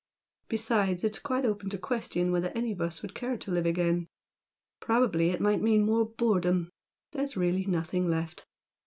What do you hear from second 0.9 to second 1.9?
it's quite open to